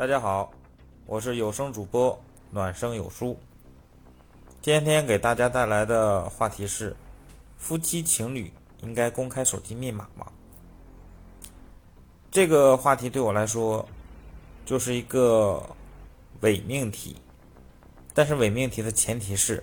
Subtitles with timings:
[0.00, 0.50] 大家好，
[1.04, 2.18] 我是有声主播
[2.50, 3.38] 暖声有书。
[4.62, 6.96] 今天给大家带来的话题是：
[7.58, 8.50] 夫妻情侣
[8.80, 10.26] 应该公开手机密码吗？
[12.30, 13.86] 这个话题对我来说
[14.64, 15.62] 就是一个
[16.40, 17.14] 伪命题，
[18.14, 19.62] 但是伪命题的前提是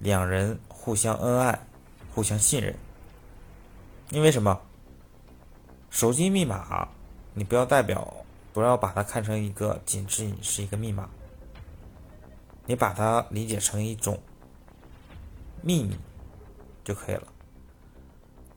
[0.00, 1.58] 两人互相恩爱、
[2.14, 2.76] 互相信任。
[4.10, 4.60] 因为什么？
[5.88, 6.86] 手机密码，
[7.32, 8.14] 你不要代表。
[8.60, 11.08] 不要把它看成一个仅仅是一个密码，
[12.66, 14.20] 你把它理解成一种
[15.62, 15.96] 秘密
[16.84, 17.26] 就可以了。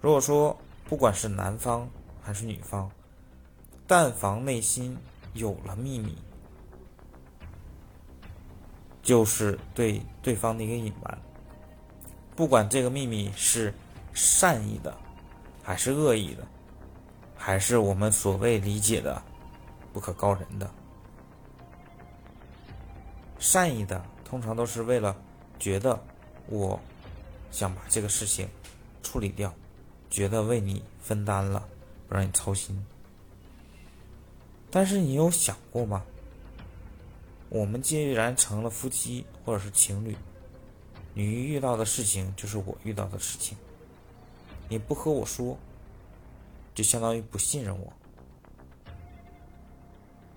[0.00, 0.56] 如果说
[0.88, 1.86] 不管是男方
[2.22, 2.90] 还是女方，
[3.86, 4.96] 但凡内心
[5.34, 6.16] 有了秘密，
[9.02, 11.18] 就是对对方的一个隐瞒。
[12.34, 13.74] 不管这个秘密是
[14.14, 14.96] 善意的，
[15.62, 16.46] 还是恶意的，
[17.36, 19.22] 还是我们所谓理解的。
[19.92, 20.70] 不可告人的，
[23.38, 25.16] 善意的通常都是为了
[25.58, 26.00] 觉得
[26.46, 26.78] 我
[27.50, 28.48] 想把这个事情
[29.02, 29.52] 处理掉，
[30.08, 31.66] 觉得为你分担了，
[32.08, 32.84] 不让你操心。
[34.70, 36.04] 但是你有想过吗？
[37.48, 40.16] 我们既然成了夫妻或者是情侣，
[41.14, 43.58] 你遇到的事情就是我遇到的事情，
[44.68, 45.58] 你不和我说，
[46.72, 47.92] 就相当于不信任我。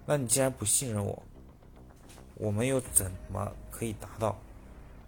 [0.05, 1.23] 那你既然不信任我，
[2.35, 4.37] 我们又怎么可以达到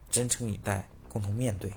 [0.10, 1.70] 真诚以待、共同面对？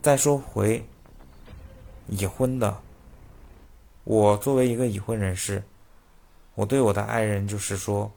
[0.00, 0.82] 再说回
[2.08, 2.80] 已婚的，
[4.04, 5.62] 我作为一个已婚人士，
[6.54, 8.10] 我对我的爱人就是说，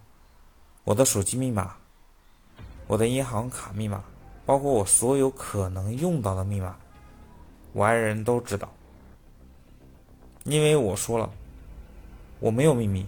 [0.86, 1.76] 我的手机密码、
[2.88, 4.02] 我的银行卡密码，
[4.46, 6.78] 包括我所有可能用到的密码，
[7.74, 8.72] 我爱人都知道，
[10.46, 11.30] 因为我说了。
[12.46, 13.04] 我没有秘密，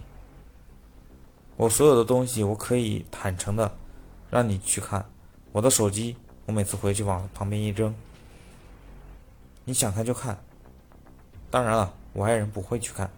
[1.56, 3.72] 我所有的东西我可以坦诚的
[4.30, 5.08] 让你去看。
[5.52, 7.94] 我的手机，我每次回去往旁边一扔，
[9.64, 10.36] 你想看就看。
[11.52, 13.08] 当然了，我爱人不会去看，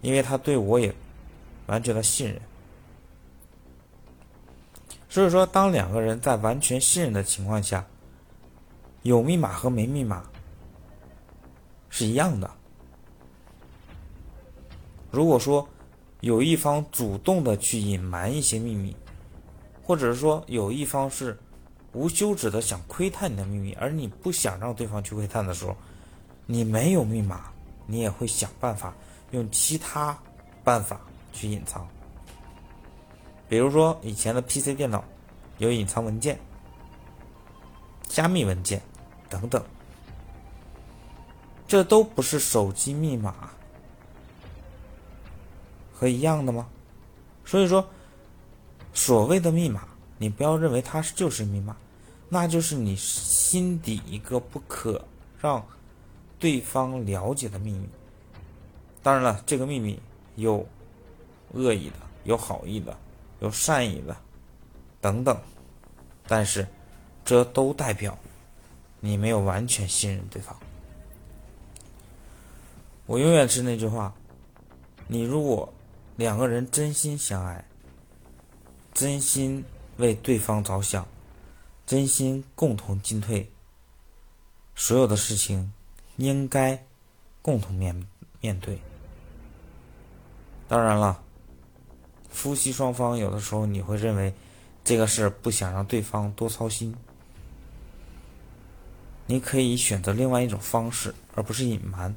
[0.00, 0.94] 因为他对我也
[1.66, 2.40] 完全的信任。
[5.10, 7.84] 所以说，当两个人在完全信任的情况下，
[9.02, 10.24] 有密码和没密码
[11.90, 12.50] 是一样的。
[15.10, 15.66] 如果说
[16.20, 18.94] 有一方主动的去隐瞒一些秘密，
[19.82, 21.38] 或者是说有一方是
[21.92, 25.74] 无休止的想窥探你的秘密，而你不想让对方去窥探的时候，
[26.44, 27.50] 你没有密码，
[27.86, 28.94] 你也会想办法
[29.30, 30.16] 用其他
[30.62, 31.00] 办法
[31.32, 31.88] 去隐藏。
[33.48, 35.02] 比如说以前的 PC 电脑
[35.56, 36.38] 有隐藏文件、
[38.02, 38.82] 加密文件
[39.30, 39.64] 等等，
[41.66, 43.50] 这都不是手机密码。
[45.98, 46.68] 和一样的吗？
[47.44, 47.84] 所以说，
[48.94, 51.76] 所谓的密码，你不要认为它是就是密码，
[52.28, 55.04] 那就是你心底一个不可
[55.40, 55.66] 让
[56.38, 57.88] 对方了解的秘密。
[59.02, 59.98] 当然了，这个秘密
[60.36, 60.64] 有
[61.52, 62.96] 恶意的，有好意的，
[63.40, 64.16] 有善意的，
[65.00, 65.36] 等等。
[66.28, 66.64] 但是，
[67.24, 68.16] 这都代表
[69.00, 70.56] 你没有完全信任对方。
[73.06, 74.14] 我永远是那句话，
[75.08, 75.68] 你如果。
[76.18, 77.64] 两个人真心相爱，
[78.92, 79.64] 真心
[79.98, 81.06] 为对方着想，
[81.86, 83.48] 真心共同进退。
[84.74, 85.72] 所有的事情
[86.16, 86.84] 应该
[87.40, 88.04] 共同面
[88.40, 88.80] 面对。
[90.66, 91.22] 当然了，
[92.30, 94.34] 夫妻双方有的时候你会认为
[94.82, 96.92] 这个事不想让对方多操心，
[99.26, 102.12] 你可以选择另外一种方式，而不是隐瞒，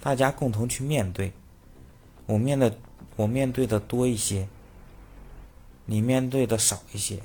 [0.00, 1.30] 大家共同去面对。
[2.24, 2.72] 我面对。
[3.16, 4.46] 我面对的多一些，
[5.86, 7.22] 你面对的少一些，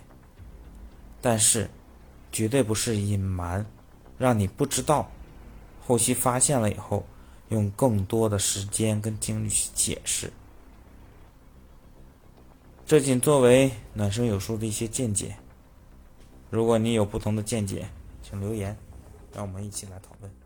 [1.22, 1.70] 但是
[2.32, 3.66] 绝对不是隐瞒，
[4.18, 5.12] 让你不知道，
[5.86, 7.06] 后期发现了以后，
[7.50, 10.32] 用更多的时间跟精力去解释。
[12.86, 15.36] 这仅作为暖声有书的一些见解，
[16.50, 17.88] 如果你有不同的见解，
[18.24, 18.78] 请留言，
[19.34, 20.41] 让我们一起来讨论。